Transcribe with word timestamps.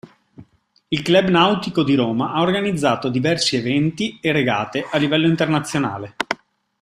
Il 0.87 1.03
Club 1.03 1.27
Nautico 1.27 1.83
di 1.83 1.93
Roma 1.93 2.31
ha 2.33 2.41
organizzato 2.41 3.07
diversi 3.09 3.55
eventi 3.55 4.17
e 4.19 4.31
regate 4.31 4.83
a 4.91 4.97
livello 4.97 5.27
internazionale. 5.27 6.15